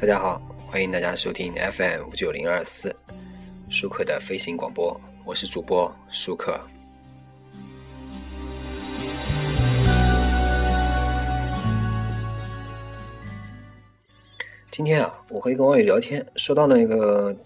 [0.00, 0.40] 大家好，
[0.70, 2.94] 欢迎大家收听 FM 五九零二四
[3.68, 6.56] 舒克的飞行广播，我是主播舒克。
[14.70, 17.36] 今天啊，我和一个网友聊天，说到那个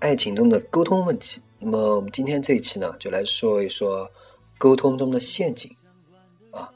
[0.00, 1.40] 爱情中的沟通问题。
[1.60, 4.10] 那么我们今天这一期呢，就来说一说
[4.58, 5.70] 沟通中的陷阱
[6.50, 6.68] 啊。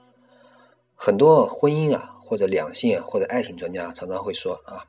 [0.94, 4.86] 很多婚姻啊，或者两性啊，或者爱情专家常常会说啊。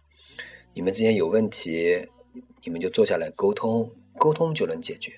[0.74, 2.08] 你们之间有问题，
[2.64, 5.14] 你们就坐下来沟通，沟通就能解决。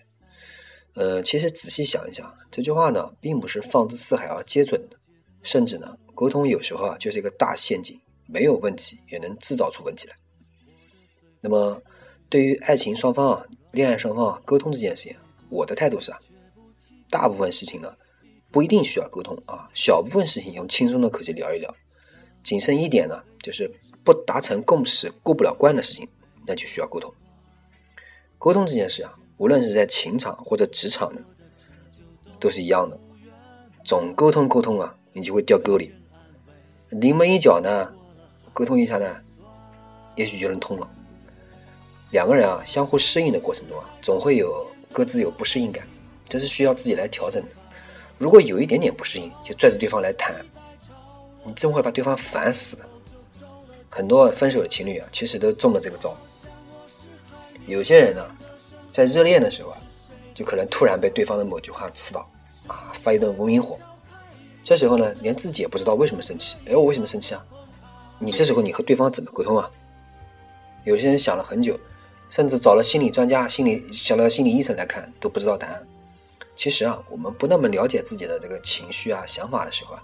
[0.96, 4.98] 呃，其实仔细想一想，这句话呢，并不是放之四海而皆准的，
[5.42, 10.16] 甚至呢，沟通有时候啊，就是一个大陷阱，没有问题也能制造出问题来。
[11.42, 11.82] 那么，
[12.30, 15.16] 对于爱情双方啊，恋爱双方啊，沟通这件事情，
[15.50, 16.20] 我的态度是啊，
[17.10, 17.96] 大部分事情呢，
[18.52, 21.76] 不一定需要沟通啊，小部分事情用轻松的口气聊一聊。
[22.44, 23.72] 谨慎一点呢，就是。
[24.06, 26.06] 不达成共识、过不了关的事情，
[26.46, 27.10] 那就需要沟通。
[28.38, 31.22] 沟通这件事啊，无论是在情场或者职场呢，
[32.38, 33.00] 都是一样的。
[33.86, 35.90] 总沟通沟通啊，你就会掉沟里。
[36.90, 37.90] 临门一脚呢，
[38.52, 39.16] 沟通一下呢，
[40.18, 40.86] 也许就能通了。
[42.12, 45.88] 两个人啊，相互适应的过程中啊，总会有各自有不适应感，
[46.28, 47.48] 这是需要自己来调整的。
[48.18, 50.36] 如果有一点点不适应，就拽着对方来谈，
[51.44, 52.86] 你真会把对方烦死的。
[53.90, 56.18] 很多分手的情侣啊，其实都中了这个招。
[57.68, 58.26] 有些人呢，
[58.92, 59.78] 在热恋的时候啊，
[60.34, 62.28] 就可能突然被对方的某句话刺到，
[62.68, 63.78] 啊，发一顿无名火。
[64.64, 66.58] 这时候呢，连自己也不知道为什么生气。
[66.66, 67.46] 哎，我为什么生气啊？
[68.18, 69.70] 你这时候你和对方怎么沟通啊？
[70.86, 71.80] 有些人想了很久，
[72.30, 75.84] 甚至找了心理专家、心理想了心理医生来看，都不知道答案。
[76.56, 80.04] 其实啊，我们不那么了解自己的这个情绪啊、想法的时候啊，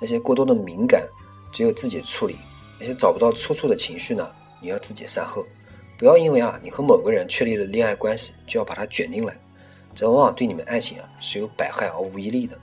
[0.00, 1.06] 那些过多的敏感，
[1.52, 2.36] 只有自己处理。
[2.80, 4.30] 那些找不到出处的情绪呢？
[4.60, 5.44] 你要自己善后，
[5.98, 9.36] 不要因为啊你和某个人确立了恋爱关系，就要把他卷进来，
[9.94, 12.56] 这往往对你们爱情啊是有百害而无一利的。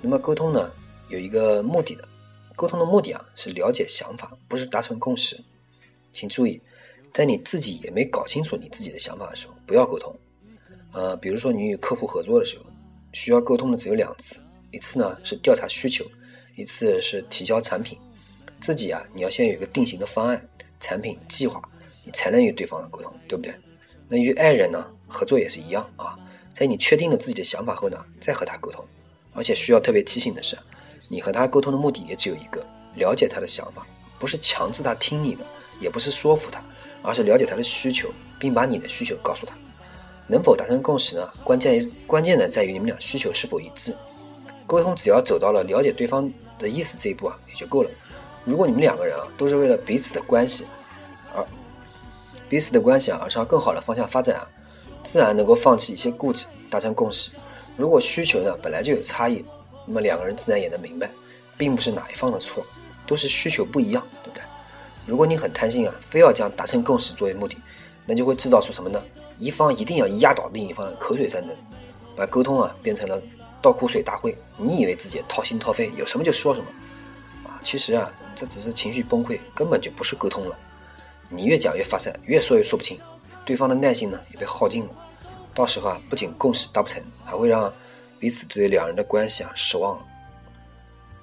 [0.00, 0.70] 那么沟通呢，
[1.08, 2.08] 有一个目的的，
[2.54, 5.38] 沟通的目的啊是了解想法，不是达成共识。
[6.12, 6.60] 请注意，
[7.12, 10.14] 在你自己也没搞清楚你自己的想法的时候，不要沟通。
[10.92, 12.64] 呃，比如说你与客户合作的时候，
[13.12, 14.36] 需要沟通的只有两次，
[14.70, 16.04] 一次呢是调查需求，
[16.54, 17.98] 一次是提交产品。
[18.60, 20.40] 自己啊，你要先有一个定型的方案、
[20.78, 21.60] 产品计划，
[22.04, 23.52] 你才能与对方沟通，对不对？
[24.08, 26.16] 那与爱人呢，合作也是一样啊。
[26.54, 28.84] 在你确定了自己的想法后呢，再和他沟通。
[29.34, 30.56] 而且需要特别提醒的是，
[31.08, 32.64] 你和他沟通的目的也只有一个：
[32.94, 33.86] 了解他的想法，
[34.18, 35.44] 不是强制他听你的，
[35.80, 36.62] 也不是说服他，
[37.02, 39.56] 而是了解他的需求，并把你的需求告诉他。
[40.28, 41.28] 能否达成共识呢？
[41.42, 43.92] 关键关键的在于你们俩需求是否一致。
[44.66, 47.90] 沟通只要走到了了解对方的意思这一步啊，也就够了。
[48.44, 50.66] 如果你们两个人啊都是为了彼此的关系，
[51.34, 51.44] 而
[52.48, 54.46] 彼此的关系啊而朝更好的方向发展啊，
[55.04, 57.30] 自然能够放弃一些顾忌，达成共识。
[57.76, 59.44] 如果需求呢本来就有差异，
[59.86, 61.10] 那么两个人自然也能明白，
[61.56, 62.64] 并不是哪一方的错，
[63.06, 64.42] 都是需求不一样，对不对？
[65.06, 67.56] 如果你很贪心啊，非要将达成共识作为目的，
[68.04, 69.02] 那就会制造出什么呢？
[69.38, 71.56] 一方一定要压倒另一方的口水战争，
[72.14, 73.20] 把沟通啊变成了
[73.62, 74.36] 倒苦水大会。
[74.58, 76.66] 你以为自己掏心掏肺，有什么就说什么。
[77.44, 80.58] 啊其实啊，这只是情绪崩溃，根本就不是沟通了。
[81.28, 82.98] 你越讲越发散，越说越说不清，
[83.46, 84.90] 对方的耐心呢也被耗尽了。
[85.54, 87.72] 到时候啊，不仅共识达不成，还会让
[88.18, 90.04] 彼此对两人的关系啊失望了。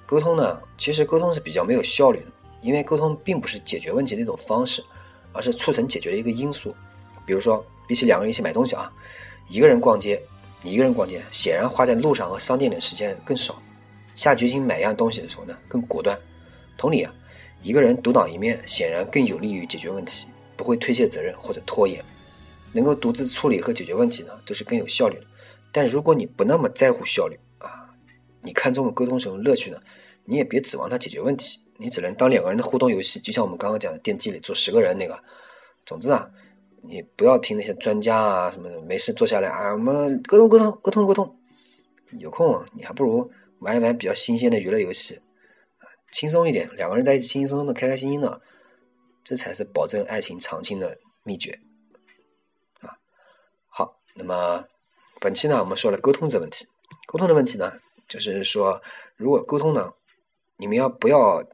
[0.06, 2.26] 沟通呢，其实沟通是比较没有效率的，
[2.62, 4.82] 因为沟通并不是解决问题的一种方式，
[5.32, 6.74] 而是促成解决的一个因素。
[7.24, 8.90] 比如说，比起两个人一起买东西啊，
[9.48, 10.20] 一个人逛街，
[10.62, 13.60] 你一个人逛街，显然花在路上和商店里的时间更少，
[14.14, 16.18] 下决心买一样东西的时候呢更果断。
[16.76, 17.12] 同理啊，
[17.62, 20.26] 一个人独当一面，显然更有利于解决问题，
[20.56, 22.04] 不会推卸责任或者拖延，
[22.72, 25.26] 能够独自处理和解决问题呢，都是更有效率的。
[25.72, 27.88] 但如果你不那么在乎效率啊，
[28.42, 29.78] 你看中了沟通时候乐趣呢，
[30.24, 35.18] 你也别指望他解决问题，你只能当两个人的互动游戏，就像我们刚刚讲的电梯里坐十个人那个。
[35.86, 36.28] 总之啊，
[36.82, 41.38] 你不要听那些专家啊什么的，没事坐下来啊，我们沟通沟通沟通沟通，
[42.18, 43.30] 有空你还不如
[43.60, 45.20] 玩一玩比较新鲜的娱乐游戏。
[46.12, 48.40] 轻松一点，两个人在一起轻轻松松的、开开心心的，
[49.22, 51.60] 这才是保证爱情长青的秘诀
[52.80, 52.98] 啊！
[53.68, 54.64] 好，那么
[55.20, 56.66] 本期呢，我们说了沟通这问题。
[57.06, 57.72] 沟通的问题呢，
[58.08, 58.82] 就是说，
[59.16, 59.92] 如果沟通呢，
[60.56, 61.44] 你们要不要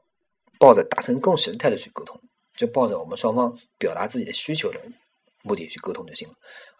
[0.58, 2.18] 抱着达成共识的态度去沟通？
[2.56, 4.80] 就抱着我们双方表达自己的需求的
[5.46, 6.34] 目的去沟通就行了。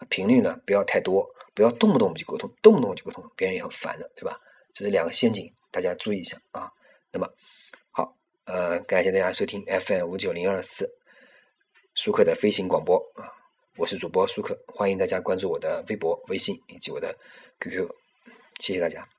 [0.09, 4.39] 频率呢，不要太多，不要动不动就沟通，动不动就沟通，别人也很烦的，对吧？
[4.73, 6.69] 这是两个陷阱，大家注意一下啊。
[7.11, 7.27] 那么
[7.91, 8.13] 好。
[8.45, 10.89] 呃，感谢大家收听 FM 五九零二四。
[11.95, 13.25] 舒克的飞行广播啊，
[13.75, 17.17] 我是主播舒克，欢迎大家关注我的微博、微信以及我的
[17.59, 17.89] QQ，
[18.59, 19.16] 谢谢大家。